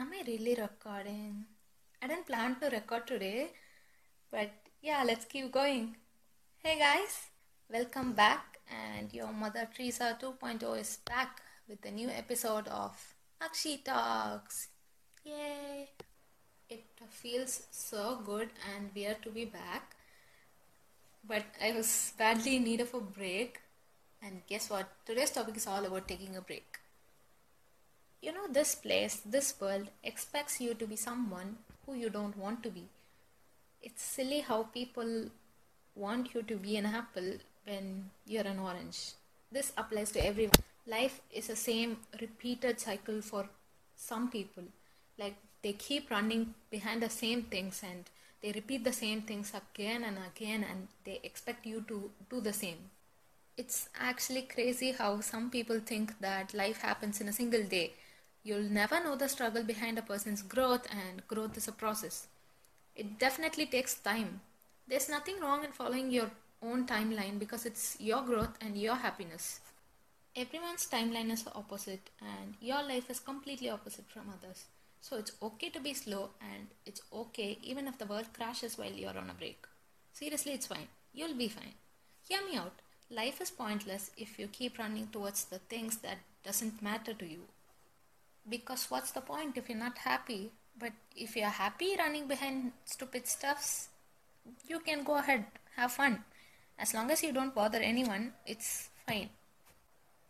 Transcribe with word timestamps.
Am 0.00 0.12
I 0.18 0.22
really 0.26 0.54
recording? 0.54 1.44
I 2.00 2.06
didn't 2.06 2.26
plan 2.26 2.56
to 2.60 2.70
record 2.70 3.06
today, 3.06 3.50
but 4.30 4.50
yeah, 4.80 5.04
let's 5.06 5.26
keep 5.26 5.52
going. 5.52 5.94
Hey 6.62 6.78
guys, 6.78 7.26
welcome 7.70 8.14
back, 8.14 8.60
and 8.66 9.12
your 9.12 9.30
Mother 9.30 9.68
Teresa 9.76 10.16
2.0 10.18 10.80
is 10.80 10.96
back 11.04 11.42
with 11.68 11.84
a 11.84 11.90
new 11.90 12.08
episode 12.08 12.66
of 12.68 12.96
Akshi 13.42 13.84
Talks. 13.84 14.68
Yay! 15.22 15.90
It 16.70 16.86
feels 17.10 17.64
so 17.70 18.22
good 18.24 18.48
and 18.74 18.88
weird 18.94 19.22
to 19.24 19.30
be 19.30 19.44
back, 19.44 19.96
but 21.28 21.44
I 21.62 21.72
was 21.72 22.14
badly 22.16 22.56
in 22.56 22.64
need 22.64 22.80
of 22.80 22.94
a 22.94 23.00
break. 23.00 23.60
And 24.22 24.40
guess 24.46 24.70
what? 24.70 24.88
Today's 25.04 25.30
topic 25.30 25.58
is 25.58 25.66
all 25.66 25.84
about 25.84 26.08
taking 26.08 26.36
a 26.36 26.40
break. 26.40 26.78
You 28.22 28.32
know, 28.32 28.46
this 28.50 28.74
place, 28.74 29.22
this 29.24 29.54
world 29.58 29.88
expects 30.04 30.60
you 30.60 30.74
to 30.74 30.86
be 30.86 30.96
someone 30.96 31.56
who 31.86 31.94
you 31.94 32.10
don't 32.10 32.36
want 32.36 32.62
to 32.64 32.68
be. 32.68 32.84
It's 33.82 34.02
silly 34.02 34.40
how 34.40 34.64
people 34.64 35.30
want 35.94 36.34
you 36.34 36.42
to 36.42 36.56
be 36.56 36.76
an 36.76 36.84
apple 36.84 37.38
when 37.64 38.10
you're 38.26 38.46
an 38.46 38.58
orange. 38.58 39.12
This 39.50 39.72
applies 39.76 40.12
to 40.12 40.26
everyone. 40.26 40.52
Life 40.86 41.22
is 41.32 41.46
the 41.46 41.56
same 41.56 41.96
repeated 42.20 42.78
cycle 42.78 43.22
for 43.22 43.48
some 43.96 44.30
people. 44.30 44.64
Like 45.18 45.36
they 45.62 45.72
keep 45.72 46.10
running 46.10 46.54
behind 46.70 47.02
the 47.02 47.08
same 47.08 47.44
things 47.44 47.82
and 47.82 48.04
they 48.42 48.52
repeat 48.52 48.84
the 48.84 48.92
same 48.92 49.22
things 49.22 49.52
again 49.54 50.04
and 50.04 50.18
again 50.18 50.64
and 50.70 50.88
they 51.04 51.20
expect 51.22 51.64
you 51.64 51.84
to 51.88 52.10
do 52.28 52.42
the 52.42 52.52
same. 52.52 52.90
It's 53.56 53.88
actually 53.98 54.42
crazy 54.42 54.92
how 54.92 55.20
some 55.20 55.50
people 55.50 55.80
think 55.80 56.20
that 56.20 56.52
life 56.52 56.82
happens 56.82 57.20
in 57.20 57.28
a 57.28 57.32
single 57.32 57.62
day 57.62 57.92
You'll 58.42 58.70
never 58.70 59.04
know 59.04 59.16
the 59.16 59.28
struggle 59.28 59.62
behind 59.62 59.98
a 59.98 60.02
person's 60.02 60.40
growth, 60.40 60.86
and 60.90 61.26
growth 61.28 61.58
is 61.58 61.68
a 61.68 61.72
process. 61.72 62.26
It 62.96 63.18
definitely 63.18 63.66
takes 63.66 63.94
time. 63.94 64.40
There's 64.88 65.10
nothing 65.10 65.40
wrong 65.40 65.62
in 65.62 65.72
following 65.72 66.10
your 66.10 66.30
own 66.62 66.86
timeline 66.86 67.38
because 67.38 67.66
it's 67.66 67.98
your 68.00 68.22
growth 68.22 68.56
and 68.62 68.78
your 68.78 68.94
happiness. 68.94 69.60
Everyone's 70.34 70.86
timeline 70.86 71.30
is 71.30 71.44
opposite, 71.54 72.08
and 72.20 72.54
your 72.62 72.82
life 72.82 73.10
is 73.10 73.20
completely 73.20 73.68
opposite 73.68 74.08
from 74.08 74.32
others. 74.32 74.64
So 75.02 75.18
it's 75.18 75.32
okay 75.42 75.68
to 75.68 75.80
be 75.80 75.92
slow, 75.92 76.30
and 76.40 76.68
it's 76.86 77.02
okay 77.12 77.58
even 77.62 77.86
if 77.88 77.98
the 77.98 78.06
world 78.06 78.32
crashes 78.32 78.78
while 78.78 78.92
you're 78.92 79.18
on 79.18 79.28
a 79.28 79.34
break. 79.34 79.66
Seriously, 80.14 80.52
it's 80.52 80.66
fine. 80.66 80.88
You'll 81.12 81.36
be 81.36 81.48
fine. 81.48 81.74
Hear 82.26 82.40
me 82.50 82.56
out. 82.56 82.80
Life 83.10 83.42
is 83.42 83.50
pointless 83.50 84.12
if 84.16 84.38
you 84.38 84.46
keep 84.46 84.78
running 84.78 85.08
towards 85.08 85.44
the 85.44 85.58
things 85.58 85.98
that 85.98 86.18
doesn't 86.42 86.80
matter 86.80 87.12
to 87.12 87.26
you 87.26 87.42
because 88.48 88.90
what's 88.90 89.12
the 89.12 89.20
point 89.20 89.56
if 89.56 89.68
you're 89.68 89.78
not 89.78 89.98
happy? 89.98 90.50
But 90.78 90.92
if 91.14 91.36
you're 91.36 91.48
happy 91.48 91.96
running 91.98 92.26
behind 92.26 92.72
stupid 92.84 93.26
stuffs, 93.26 93.88
you 94.66 94.80
can 94.80 95.04
go 95.04 95.16
ahead, 95.16 95.44
have 95.76 95.92
fun. 95.92 96.24
As 96.78 96.94
long 96.94 97.10
as 97.10 97.22
you 97.22 97.32
don't 97.32 97.54
bother 97.54 97.78
anyone, 97.78 98.32
it's 98.46 98.88
fine. 99.06 99.28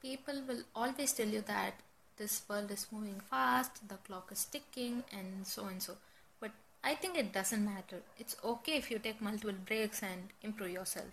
People 0.00 0.42
will 0.48 0.62
always 0.74 1.12
tell 1.12 1.28
you 1.28 1.42
that 1.42 1.74
this 2.16 2.42
world 2.48 2.70
is 2.70 2.86
moving 2.90 3.20
fast, 3.28 3.86
the 3.88 3.96
clock 3.96 4.30
is 4.32 4.46
ticking, 4.46 5.04
and 5.12 5.46
so 5.46 5.66
and 5.66 5.82
so. 5.82 5.96
But 6.40 6.52
I 6.82 6.94
think 6.94 7.18
it 7.18 7.32
doesn't 7.32 7.64
matter. 7.64 8.00
It's 8.18 8.36
okay 8.42 8.76
if 8.76 8.90
you 8.90 8.98
take 8.98 9.20
multiple 9.20 9.54
breaks 9.66 10.02
and 10.02 10.30
improve 10.42 10.70
yourself. 10.70 11.08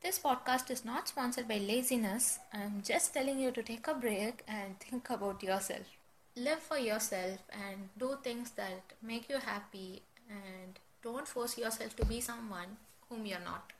This 0.00 0.18
podcast 0.18 0.70
is 0.70 0.84
not 0.84 1.08
sponsored 1.08 1.48
by 1.48 1.58
laziness. 1.58 2.38
I'm 2.52 2.82
just 2.84 3.12
telling 3.12 3.40
you 3.40 3.50
to 3.50 3.62
take 3.62 3.86
a 3.88 3.94
break 3.94 4.44
and 4.48 4.78
think 4.78 5.10
about 5.10 5.42
yourself 5.42 5.97
live 6.38 6.60
for 6.60 6.78
yourself 6.78 7.38
and 7.50 7.88
do 7.98 8.16
things 8.22 8.50
that 8.52 8.92
make 9.02 9.28
you 9.28 9.38
happy 9.38 10.02
and 10.30 10.78
don't 11.02 11.26
force 11.26 11.58
yourself 11.58 11.96
to 11.96 12.04
be 12.04 12.20
someone 12.20 12.76
whom 13.08 13.26
you're 13.26 13.40
not. 13.44 13.72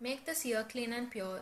Make 0.00 0.24
this 0.24 0.44
year 0.44 0.64
clean 0.68 0.92
and 0.92 1.10
pure, 1.10 1.40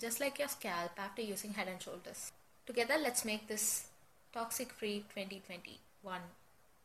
just 0.00 0.20
like 0.20 0.38
your 0.38 0.48
scalp 0.48 0.92
after 0.98 1.22
using 1.22 1.54
head 1.54 1.68
and 1.68 1.80
shoulders. 1.80 2.32
Together, 2.66 2.94
let's 3.02 3.24
make 3.24 3.48
this 3.48 3.86
toxic 4.32 4.72
free 4.72 5.04
2021. 5.14 6.20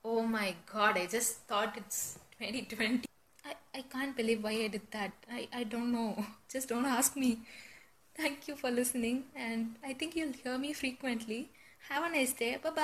Oh 0.05 0.23
my 0.23 0.55
god, 0.71 0.97
I 0.97 1.05
just 1.05 1.37
thought 1.47 1.75
it's 1.77 2.19
2020. 2.39 3.07
I, 3.45 3.53
I 3.73 3.81
can't 3.81 4.15
believe 4.15 4.43
why 4.43 4.51
I 4.51 4.67
did 4.67 4.89
that. 4.91 5.11
I, 5.31 5.47
I 5.53 5.63
don't 5.63 5.91
know. 5.91 6.25
Just 6.51 6.69
don't 6.69 6.85
ask 6.85 7.15
me. 7.15 7.39
Thank 8.15 8.47
you 8.47 8.55
for 8.55 8.69
listening, 8.71 9.25
and 9.35 9.75
I 9.85 9.93
think 9.93 10.15
you'll 10.15 10.33
hear 10.33 10.57
me 10.57 10.73
frequently. 10.73 11.49
Have 11.89 12.03
a 12.03 12.09
nice 12.09 12.33
day. 12.33 12.57
Bye 12.61 12.69
bye. 12.71 12.83